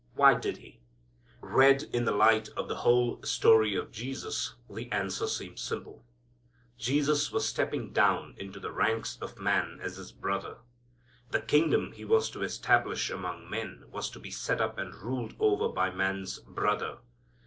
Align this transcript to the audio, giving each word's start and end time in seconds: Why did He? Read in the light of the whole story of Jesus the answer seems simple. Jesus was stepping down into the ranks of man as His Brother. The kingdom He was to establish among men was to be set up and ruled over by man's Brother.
Why 0.15 0.33
did 0.33 0.57
He? 0.57 0.79
Read 1.41 1.83
in 1.93 2.05
the 2.05 2.11
light 2.11 2.49
of 2.57 2.67
the 2.67 2.77
whole 2.77 3.21
story 3.21 3.75
of 3.75 3.91
Jesus 3.91 4.55
the 4.67 4.91
answer 4.91 5.27
seems 5.27 5.61
simple. 5.61 6.03
Jesus 6.75 7.31
was 7.31 7.47
stepping 7.47 7.93
down 7.93 8.33
into 8.39 8.59
the 8.59 8.71
ranks 8.71 9.19
of 9.21 9.37
man 9.37 9.77
as 9.79 9.97
His 9.97 10.11
Brother. 10.11 10.57
The 11.29 11.41
kingdom 11.41 11.91
He 11.91 12.03
was 12.03 12.31
to 12.31 12.41
establish 12.41 13.11
among 13.11 13.47
men 13.47 13.83
was 13.91 14.09
to 14.09 14.19
be 14.19 14.31
set 14.31 14.59
up 14.59 14.79
and 14.79 14.95
ruled 14.95 15.35
over 15.39 15.69
by 15.69 15.91
man's 15.91 16.39
Brother. 16.39 16.97